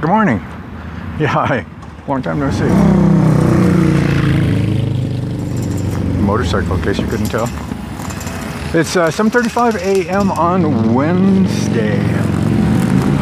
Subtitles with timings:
[0.00, 0.38] Good morning.
[1.18, 1.66] Yeah, hi.
[2.06, 2.68] Long time no see.
[6.22, 7.46] Motorcycle, in case you couldn't tell.
[8.78, 10.30] It's uh, 7:35 a.m.
[10.30, 11.98] on Wednesday,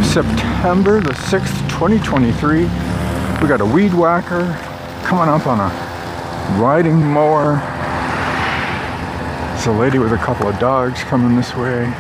[0.03, 2.65] September the 6th, 2023.
[3.40, 4.45] We got a weed whacker
[5.03, 7.54] coming up on a riding mower.
[9.56, 11.90] It's a lady with a couple of dogs coming this way.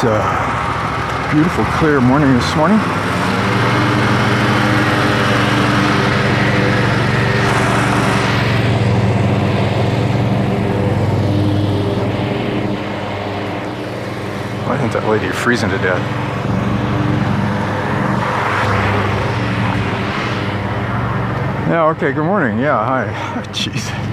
[0.00, 2.78] It's a beautiful, clear morning this morning.
[14.68, 15.98] I think that lady freezing to death.
[21.68, 22.60] Yeah, okay, good morning.
[22.60, 23.42] Yeah, hi.
[23.46, 24.07] Jeez.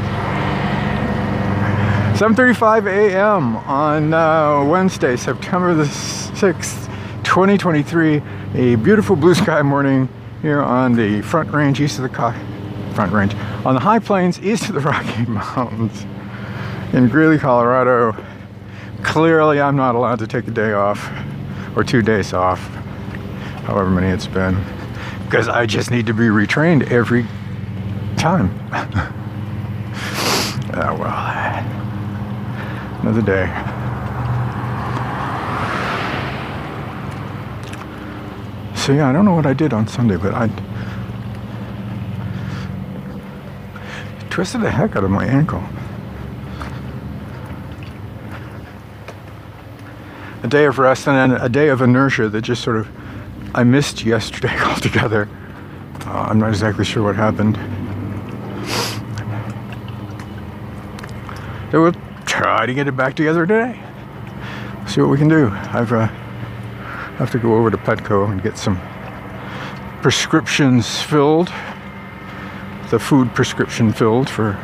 [2.16, 3.58] 7:35 a.m.
[3.58, 6.86] on uh, Wednesday, September the 6th,
[7.26, 8.22] 2023.
[8.54, 10.08] A beautiful blue sky morning
[10.42, 12.34] here on the Front Range east of the Co-
[12.94, 16.06] Front Range on the High Plains east of the Rocky Mountains
[16.94, 18.16] in Greeley, Colorado.
[19.04, 21.12] Clearly, I'm not allowed to take a day off
[21.76, 22.62] or two days off,
[23.66, 24.58] however many it's been,
[25.26, 27.26] because I just need to be retrained every
[28.16, 28.58] time.
[30.76, 31.85] oh well
[33.06, 33.46] another day.
[38.76, 40.50] So yeah, I don't know what I did on Sunday, but I
[44.32, 45.64] twisted the heck out of my ankle.
[50.42, 52.88] A day of rest and then a day of inertia that just sort of
[53.54, 55.30] I missed yesterday altogether.
[56.08, 57.56] Uh, I'm not exactly sure what happened.
[61.70, 61.94] There were
[62.66, 63.80] try to get it back together today.
[64.88, 65.50] See what we can do.
[65.50, 66.08] I've uh,
[67.18, 68.82] have to go over to Petco and get some
[70.02, 71.50] prescriptions filled.
[72.90, 74.60] The food prescription filled for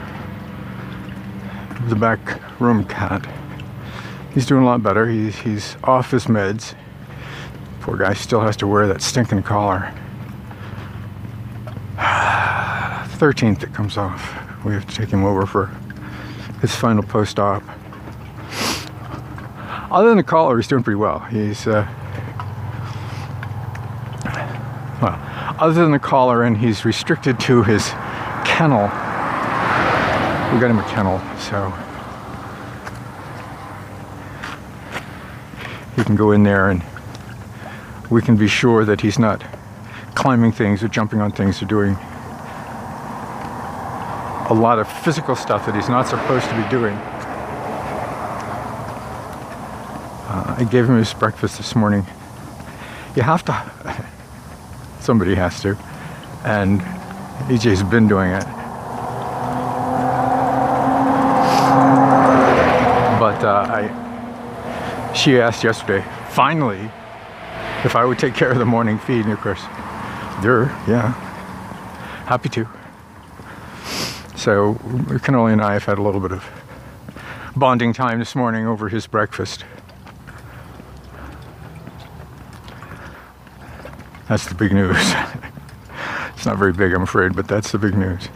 [1.89, 2.19] the back
[2.59, 3.23] room cat.
[4.33, 5.07] He's doing a lot better.
[5.07, 6.73] He's he's off his meds.
[7.81, 9.93] Poor guy still has to wear that stinking collar.
[11.99, 14.33] 13th it comes off.
[14.65, 15.67] We have to take him over for
[16.61, 17.61] his final post-op.
[19.91, 21.19] Other than the collar, he's doing pretty well.
[21.19, 21.85] He's uh,
[25.01, 25.19] well,
[25.59, 27.89] other than the collar, and he's restricted to his
[28.45, 28.83] kennel.
[30.53, 31.73] We got him a kennel, so
[35.97, 36.81] he can go in there, and
[38.09, 39.43] we can be sure that he's not
[40.15, 41.95] climbing things or jumping on things or doing
[44.49, 46.97] a lot of physical stuff that he's not supposed to be doing.
[50.33, 52.05] Uh, I gave him his breakfast this morning.
[53.15, 54.05] You have to,
[55.01, 55.75] somebody has to,
[56.45, 56.81] and
[57.49, 58.43] EJ's been doing it.
[63.19, 66.91] But uh, I, she asked yesterday, finally,
[67.83, 69.63] if I would take care of the morning feed, and of course,
[70.43, 71.13] there, yeah,
[72.27, 72.67] happy to.
[74.35, 74.75] So
[75.23, 76.45] Cannoli and I have had a little bit of
[77.55, 79.65] bonding time this morning over his breakfast.
[84.31, 84.95] That's the big news.
[86.33, 88.29] it's not very big, I'm afraid, but that's the big news.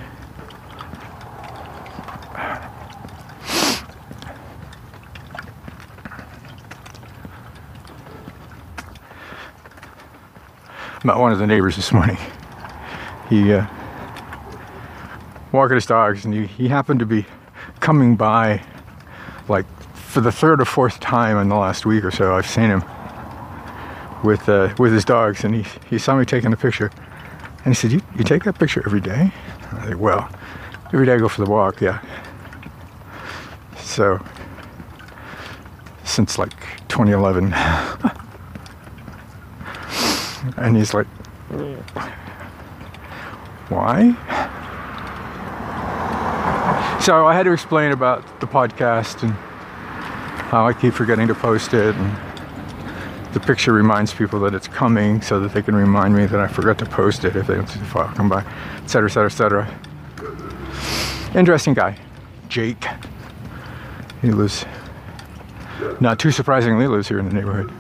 [11.06, 12.18] Met one of the neighbors this morning.
[13.30, 13.66] He uh,
[15.54, 17.26] walking his dogs, and he, he happened to be
[17.80, 18.62] coming by
[19.48, 22.36] like for the third or fourth time in the last week or so.
[22.36, 22.84] I've seen him
[24.25, 26.91] with uh, with his dogs, and he he saw me taking a picture,
[27.63, 29.31] and he said, "You you take that picture every day?"
[29.72, 30.30] I said, "Well,
[30.94, 32.02] every day I go for the walk, yeah."
[33.78, 34.19] So
[36.03, 36.53] since like
[36.88, 37.53] 2011,
[40.58, 41.08] and he's like,
[43.70, 44.16] "Why?"
[47.02, 49.32] So I had to explain about the podcast and
[50.50, 51.96] how I keep forgetting to post it.
[51.96, 52.34] And
[53.35, 56.47] the picture reminds people that it's coming so that they can remind me that I
[56.47, 58.46] forgot to post it if they don't see the file come by,
[58.82, 59.79] etc., etc., etc.
[61.35, 61.97] Interesting guy,
[62.47, 62.85] Jake.
[64.22, 64.66] He lives,
[65.99, 67.73] not too surprisingly, lives here in the neighborhood.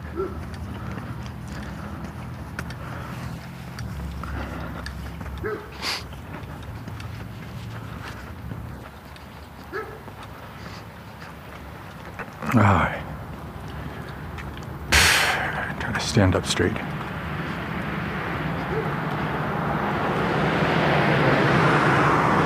[16.15, 16.71] Stand up straight.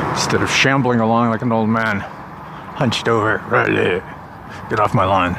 [0.10, 4.00] Instead of shambling along like an old man, hunched over, right there.
[4.72, 5.36] Get off my lawn.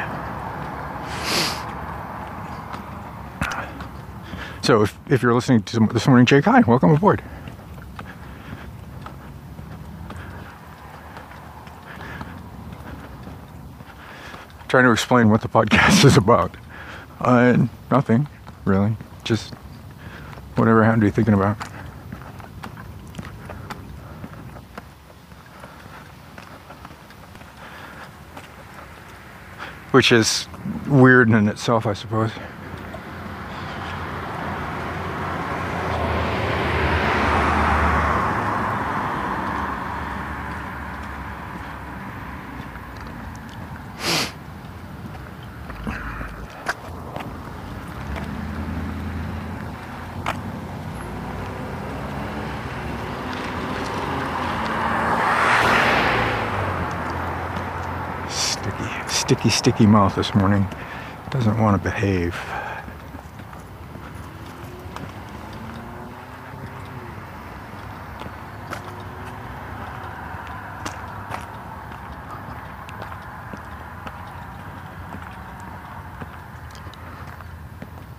[4.62, 7.24] So if, if you're listening to this morning, Jake, hi, welcome aboard.
[14.68, 16.56] Trying to explain what the podcast is about.
[17.20, 18.26] Uh, nothing,
[18.64, 18.96] really.
[19.24, 19.52] Just
[20.56, 21.56] whatever I happen to be thinking about.
[29.90, 30.46] Which is
[30.86, 32.30] weird in itself, I suppose.
[59.40, 60.68] Sticky, sticky, mouth this morning.
[61.30, 62.34] Doesn't want to behave.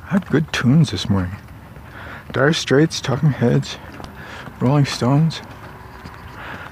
[0.01, 1.35] I had good tunes this morning.
[2.31, 3.77] Dire Straits, Talking Heads,
[4.59, 5.43] Rolling Stones.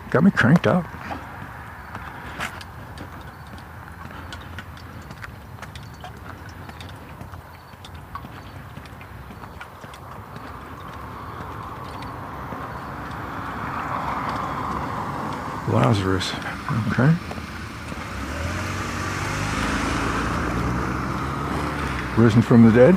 [0.09, 0.87] Got me cranked up.
[15.89, 16.31] Lazarus.
[16.91, 17.15] Okay.
[22.15, 22.95] Risen from the dead.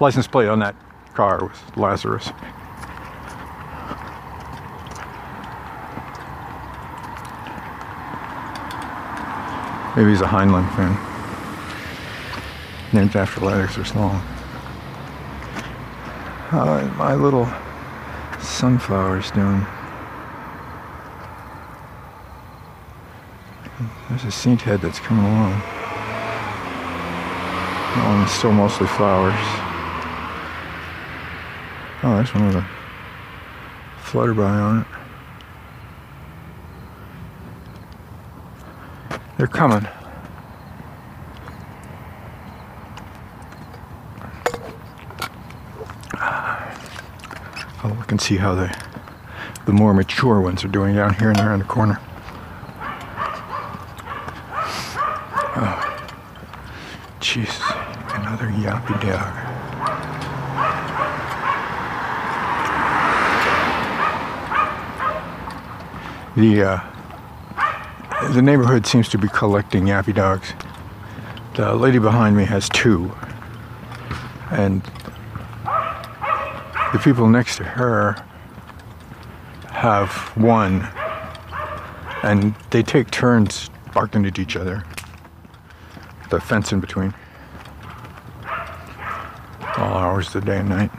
[0.00, 0.74] License plate on that
[1.12, 2.30] car was Lazarus.
[9.94, 10.96] Maybe he's a Heinlein fan.
[12.94, 14.20] Named after Lazarus Long.
[16.48, 17.46] How are my little
[18.40, 19.66] sunflowers doing?
[24.14, 25.58] There's a saint head that's coming along.
[27.90, 29.34] That one's still mostly flowers.
[32.04, 32.66] Oh, there's one with a
[34.04, 34.82] flutterby on
[39.10, 39.18] it.
[39.36, 39.88] They're coming.
[47.82, 48.72] I'll look and see how the
[49.66, 51.98] the more mature ones are doing down here and around the corner.
[55.56, 55.78] Oh,
[57.20, 57.60] jeez,
[58.34, 59.32] another yappy dog.
[66.36, 70.52] The uh, the neighborhood seems to be collecting yappy dogs.
[71.54, 73.14] The lady behind me has two,
[74.50, 74.82] and
[76.92, 78.16] the people next to her
[79.70, 80.88] have one,
[82.24, 84.84] and they take turns barking at each other.
[86.30, 87.14] The fence in between,
[90.14, 90.92] hours the day and night.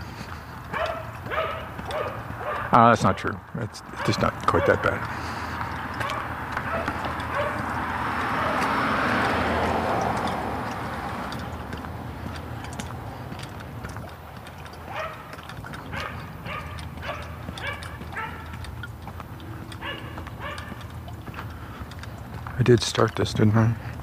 [2.74, 3.40] Uh, that's not true.
[3.60, 5.00] It's just not quite that bad.
[22.58, 23.95] I did start this, didn't I?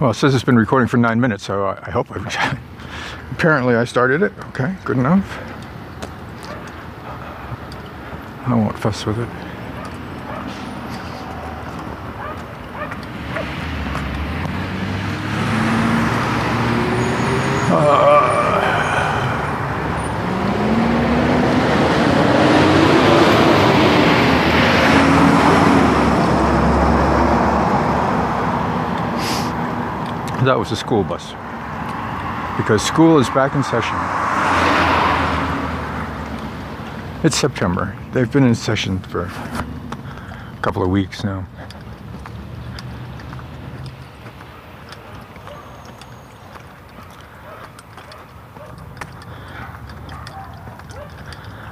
[0.00, 2.26] Well, it says it's been recording for nine minutes, so I, I hope I've.
[3.30, 4.32] Apparently, I started it.
[4.48, 5.38] Okay, good enough.
[8.46, 9.28] I won't fuss with it.
[30.44, 31.32] That was a school bus.
[32.56, 33.94] Because school is back in session.
[37.22, 37.94] It's September.
[38.12, 41.46] They've been in session for a couple of weeks now.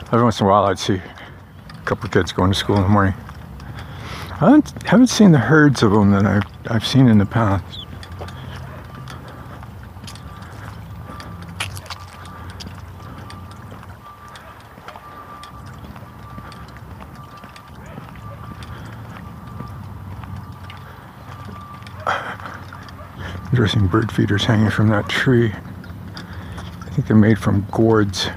[0.08, 2.82] Every once in a while, I'd see a couple of kids going to school in
[2.82, 3.14] the morning.
[4.32, 7.86] I haven't, haven't seen the herds of them that I've, I've seen in the past.
[23.62, 25.52] Interesting bird feeders hanging from that tree.
[25.52, 28.28] I think they're made from gourds.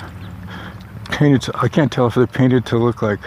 [1.09, 3.17] Painted, to, I can't tell if they're painted to look like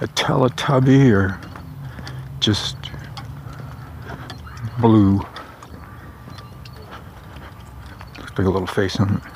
[0.00, 1.40] a Teletubby or
[2.38, 2.76] just
[4.80, 5.16] blue.
[8.16, 9.29] Looks like a little face on it.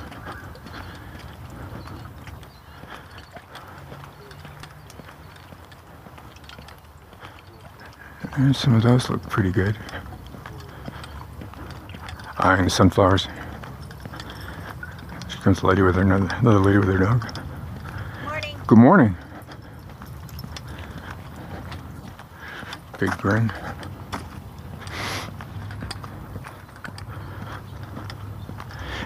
[8.36, 9.76] And some of those look pretty good.
[12.38, 13.26] Ah, and sunflowers.
[15.28, 17.38] Here comes a lady with her another lady with her dog.
[18.24, 18.56] Morning.
[18.66, 19.16] Good morning.
[22.98, 23.52] Big grin.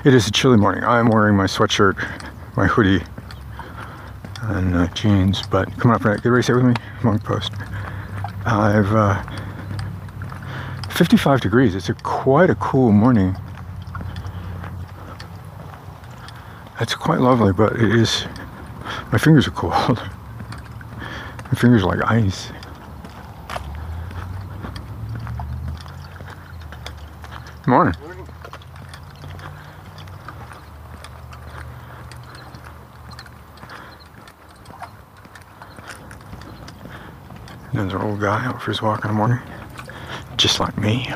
[0.05, 0.85] It is a chilly morning.
[0.85, 1.99] I'm wearing my sweatshirt,
[2.57, 3.05] my hoodie,
[4.41, 5.43] and uh, jeans.
[5.51, 6.75] But come on up, get ready to sit with me.
[7.03, 7.53] Monk post.
[8.51, 9.23] I've uh,
[10.89, 11.75] 55 degrees.
[11.75, 13.37] It's a quite a cool morning.
[16.81, 18.25] It's quite lovely, but it is.
[19.13, 19.99] My fingers are cold.
[20.99, 22.51] my fingers are like ice.
[27.67, 27.95] Morning.
[37.73, 39.41] There's an old guy out for his walk in the morning,
[40.37, 41.13] just like me.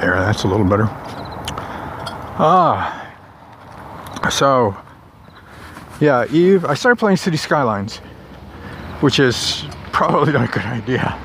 [0.00, 0.88] There, that's a little better.
[2.38, 3.12] Ah,
[4.30, 4.76] so
[6.00, 6.64] yeah, Eve.
[6.64, 7.98] I started playing City Skylines,
[9.00, 11.16] which is probably not a good idea.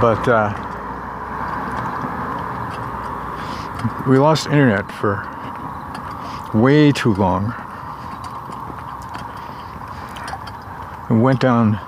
[0.00, 0.54] But uh,
[4.08, 5.26] we lost internet for
[6.54, 7.52] way too long.
[11.10, 11.78] It went down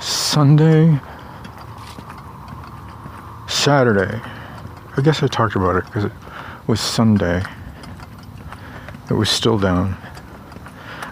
[0.00, 1.00] Sunday,
[3.60, 4.18] Saturday.
[4.96, 6.12] I guess I talked about it because it
[6.66, 7.42] was Sunday.
[9.10, 9.98] It was still down.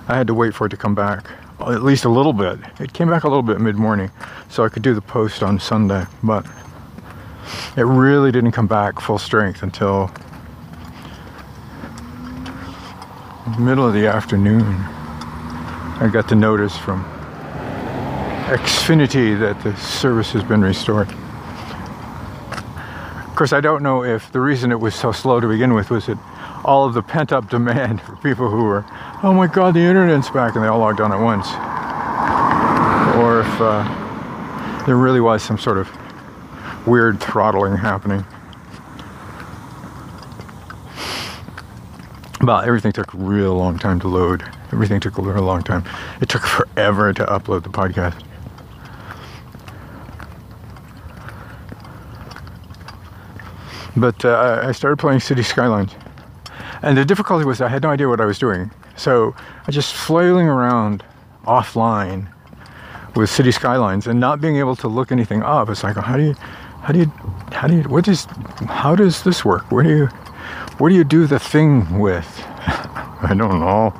[0.08, 1.28] I had to wait for it to come back
[1.60, 2.58] at least a little bit.
[2.80, 4.10] It came back a little bit mid morning,
[4.48, 6.46] so I could do the post on Sunday, but
[7.76, 10.10] it really didn't come back full strength until
[13.58, 14.64] middle of the afternoon.
[16.00, 17.04] I got the notice from
[18.46, 21.12] Xfinity that the service has been restored.
[23.38, 25.90] Of course, I don't know if the reason it was so slow to begin with
[25.90, 26.18] was that
[26.64, 28.84] all of the pent up demand for people who were,
[29.22, 31.46] oh my god, the internet's back, and they all logged on at once.
[33.16, 35.88] Or if uh, there really was some sort of
[36.84, 38.24] weird throttling happening.
[42.40, 44.42] But everything took a real long time to load.
[44.72, 45.84] Everything took a real long time.
[46.20, 48.20] It took forever to upload the podcast.
[54.00, 55.92] But uh, I started playing City Skylines.
[56.82, 58.70] And the difficulty was I had no idea what I was doing.
[58.96, 59.34] So
[59.66, 61.04] I just flailing around
[61.44, 62.28] offline
[63.16, 65.68] with City Skylines and not being able to look anything up.
[65.68, 66.34] It's like, how do you,
[66.82, 67.06] how do you,
[67.52, 68.26] how do you, what is,
[68.68, 69.70] how does this work?
[69.72, 70.06] Where do you,
[70.78, 72.44] where do you do the thing with?
[73.20, 73.92] I don't know.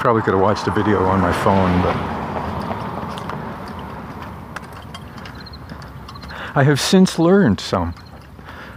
[0.00, 2.15] Probably could have watched a video on my phone, but.
[6.56, 7.94] I have since learned some.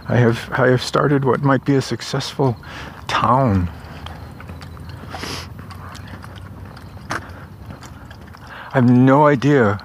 [0.06, 2.54] I have I have started what might be a successful
[3.08, 3.70] town.
[8.68, 9.82] I have no idea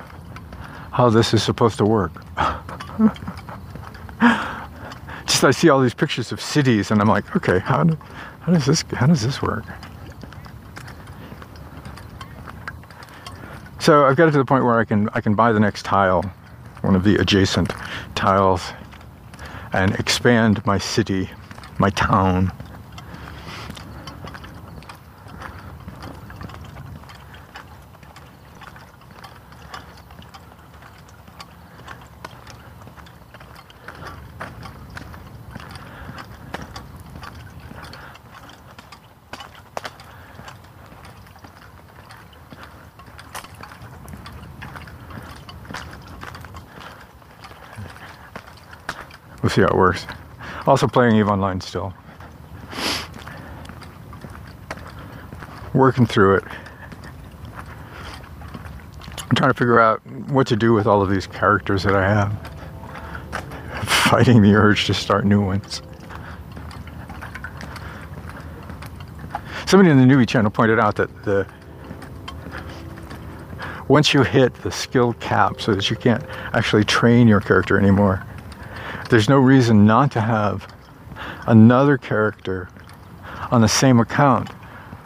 [0.92, 2.12] how this is supposed to work.
[5.26, 7.98] Just I see all these pictures of cities and I'm like, okay, how, do,
[8.42, 9.64] how does this how does this work?
[13.80, 15.84] So I've got it to the point where I can I can buy the next
[15.84, 16.30] tile,
[16.86, 17.74] one of the adjacent
[18.14, 18.72] tiles,
[19.74, 21.30] and expand my city,
[21.80, 22.52] my town.
[49.46, 50.08] We'll see how it works.
[50.66, 51.94] Also playing EVE Online still.
[55.72, 56.44] Working through it.
[59.20, 62.10] I'm trying to figure out what to do with all of these characters that I
[62.10, 62.34] have.
[63.88, 65.84] Fighting the urge to start new ones.
[69.68, 71.46] Somebody in the newbie channel pointed out that the
[73.90, 76.24] once you hit the skill cap so that you can't
[76.54, 78.26] actually train your character anymore,
[79.10, 80.68] there's no reason not to have
[81.48, 82.70] another character
[83.52, 84.50] on the same account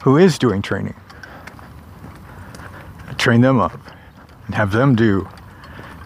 [0.03, 0.95] who is doing training.
[3.17, 3.79] Train them up
[4.45, 5.27] and have them do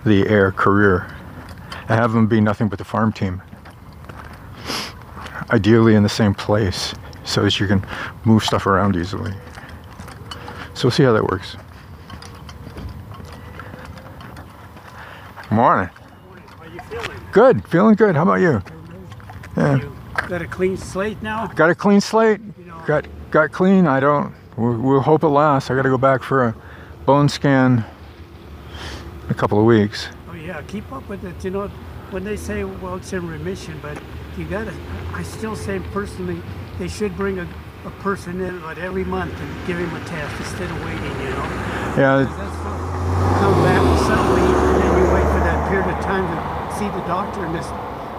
[0.05, 1.07] the air career
[1.87, 3.41] and have them be nothing but the farm team.
[5.51, 7.85] Ideally in the same place so that you can
[8.25, 9.33] move stuff around easily.
[10.73, 11.55] So we'll see how that works.
[15.51, 15.89] Morning.
[17.33, 17.59] How you feeling?
[17.61, 18.15] Good, feeling good.
[18.15, 18.61] How about you?
[19.57, 19.75] Yeah.
[19.77, 19.91] You
[20.27, 21.47] got a clean slate now?
[21.47, 22.39] Got a clean slate.
[22.57, 23.87] You know, Got got clean.
[23.87, 24.33] I don't.
[24.57, 25.71] We'll, we'll hope it lasts.
[25.71, 26.55] I got to go back for a
[27.05, 27.83] bone scan
[29.25, 30.09] in a couple of weeks.
[30.29, 31.43] oh yeah, keep up with it.
[31.43, 31.67] You know,
[32.11, 33.97] when they say, well, it's in remission, but
[34.37, 34.73] you got to,
[35.13, 36.41] I still say personally,
[36.77, 37.47] they should bring a,
[37.85, 41.29] a person in like every month and give him a test instead of waiting, you
[41.29, 41.43] know?
[41.97, 46.25] Yeah, That's what, come back suddenly and then you wait for that period of time
[46.27, 47.67] to see the doctor and it's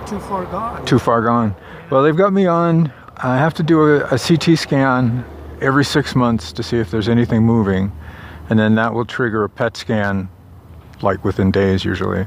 [0.08, 0.84] too far gone.
[0.84, 1.54] too far gone.
[1.90, 2.92] Well, they've got me on.
[3.16, 5.24] I have to do a, a CT scan
[5.60, 7.92] every six months to see if there's anything moving,
[8.50, 10.28] and then that will trigger a PET scan,
[11.02, 12.26] like within days usually.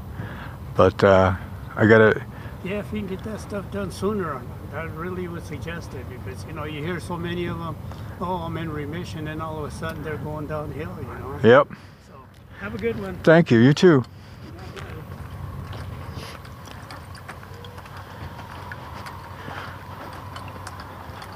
[0.75, 1.35] But uh,
[1.75, 2.25] I gotta.
[2.63, 4.41] Yeah, if you can get that stuff done sooner,
[4.73, 7.77] I really would suggest it because you know you hear so many of them.
[8.19, 10.95] Oh, I'm in remission, and all of a sudden they're going downhill.
[10.99, 11.39] You know.
[11.43, 11.67] Yep.
[12.07, 12.13] So
[12.59, 13.15] have a good one.
[13.23, 13.59] Thank you.
[13.59, 14.03] You too.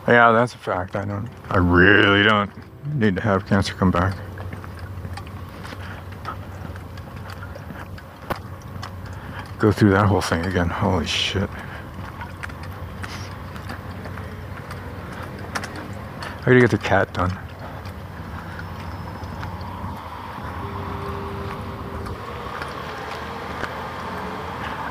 [0.07, 0.95] Yeah, that's a fact.
[0.95, 1.29] I don't.
[1.49, 2.49] I really don't
[2.95, 4.17] need to have cancer come back.
[9.59, 10.69] Go through that whole thing again.
[10.69, 11.49] Holy shit.
[16.39, 17.31] I gotta get the cat done.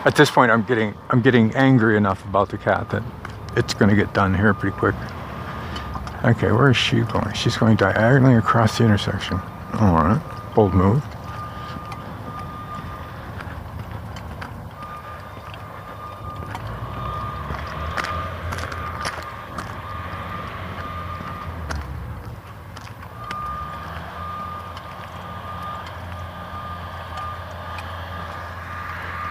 [0.05, 3.03] At this point, I'm getting I'm getting angry enough about the cat that
[3.57, 4.95] it's going to get done here pretty quick.
[6.25, 7.33] Okay, where is she going?
[7.33, 9.41] She's going diagonally across the intersection.
[9.75, 10.21] All right,
[10.55, 11.03] bold move.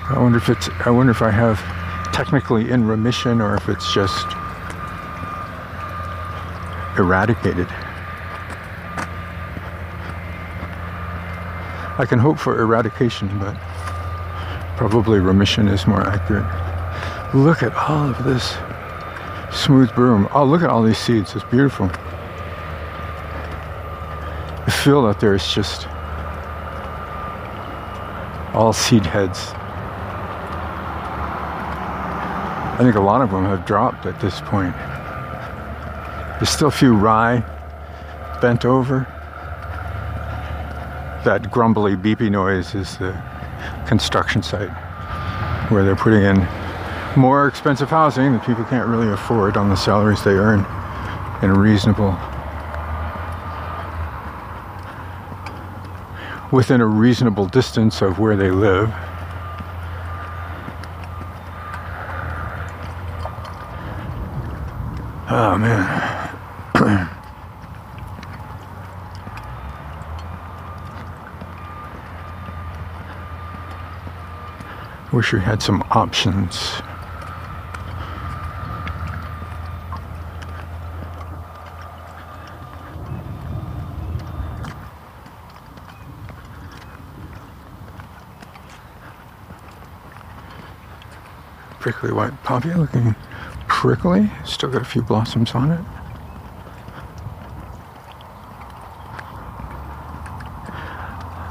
[0.09, 0.69] I wonder if it's.
[0.85, 1.78] I wonder if I have
[2.19, 4.25] technically in remission or if it's just
[6.97, 7.69] eradicated.
[11.97, 13.55] I can hope for eradication, but
[14.75, 16.43] probably remission is more accurate.
[17.33, 18.57] Look at all of this
[19.57, 20.27] smooth brome.
[20.33, 21.33] Oh, look at all these seeds.
[21.33, 21.87] It's beautiful.
[24.65, 25.87] The field out there is just
[28.53, 29.53] all seed heads.
[32.79, 34.73] I think a lot of them have dropped at this point.
[36.39, 37.43] There's still a few rye
[38.39, 39.05] bent over.
[41.25, 43.21] That grumbly, beepy noise is the
[43.85, 44.69] construction site
[45.69, 46.47] where they're putting in
[47.17, 50.59] more expensive housing that people can't really afford on the salaries they earn
[51.41, 52.17] in a reasonable
[56.53, 58.89] within a reasonable distance of where they live.
[65.31, 66.35] Oh man.
[75.13, 76.81] Wish we had some options.
[91.79, 93.15] Prickly white poppy looking
[93.69, 94.29] prickly.
[94.43, 95.79] Still got a few blossoms on it.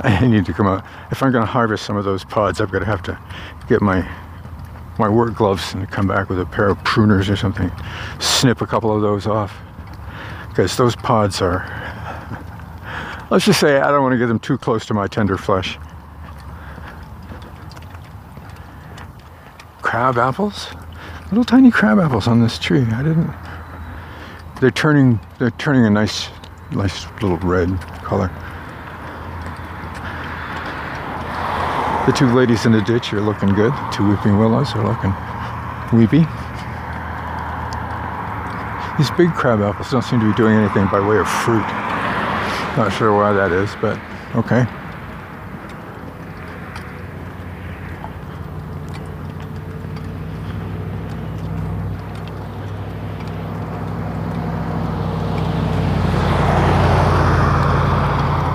[0.00, 0.84] I need to come out.
[1.10, 3.18] If I'm going to harvest some of those pods, I've got to have to
[3.68, 4.06] get my
[4.98, 7.70] my work gloves and come back with a pair of pruners or something.
[8.18, 9.56] Snip a couple of those off
[10.48, 11.64] because those pods are.
[13.30, 15.78] Let's just say I don't want to get them too close to my tender flesh.
[19.82, 20.68] Crab apples,
[21.30, 22.82] little tiny crab apples on this tree.
[22.82, 23.32] I didn't.
[24.60, 25.20] They're turning.
[25.38, 26.28] They're turning a nice,
[26.72, 27.68] nice little red
[28.02, 28.30] color.
[32.06, 33.72] The two ladies in the ditch are looking good.
[33.72, 35.12] The two weeping willows are looking
[35.92, 36.24] weepy.
[38.96, 41.62] These big crab apples don't seem to be doing anything by way of fruit.
[42.76, 44.00] Not sure why that is, but
[44.34, 44.66] okay.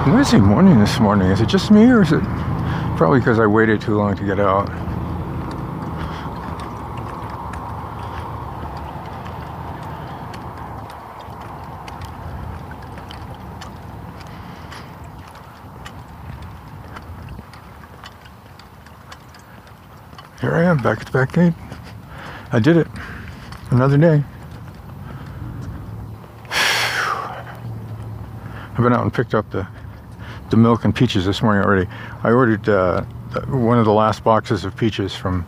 [0.05, 1.31] Noisy morning this morning.
[1.31, 2.21] Is it just me or is it
[2.97, 4.67] Probably because I waited too long to get out.
[20.41, 21.53] Here I am back at the back gate.
[22.51, 22.87] I did it.
[23.71, 24.21] Another day.
[26.49, 27.45] I've
[28.77, 29.65] been out and picked up the
[30.53, 31.89] the milk and peaches this morning already.
[32.21, 33.01] I ordered uh,
[33.47, 35.47] one of the last boxes of peaches from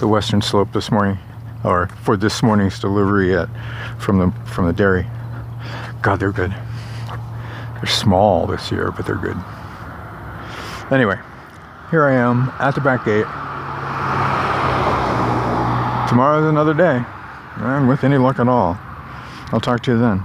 [0.00, 1.16] the Western Slope this morning,
[1.62, 3.48] or for this morning's delivery at
[4.00, 5.06] from the from the dairy.
[6.02, 6.50] God, they're good.
[6.50, 9.36] They're small this year, but they're good.
[10.90, 11.18] Anyway,
[11.92, 13.26] here I am at the back gate.
[16.08, 17.00] Tomorrow's another day,
[17.58, 18.76] and with any luck at all,
[19.52, 20.24] I'll talk to you then.